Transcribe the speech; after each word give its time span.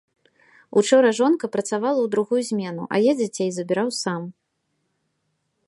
Учора 0.79 1.09
жонка 1.17 1.49
працавала 1.55 1.99
ў 2.03 2.07
другую 2.15 2.41
змену, 2.49 2.83
а 2.95 3.03
я 3.09 3.13
дзяцей 3.21 3.49
забіраў 3.59 3.89
сам. 4.01 4.21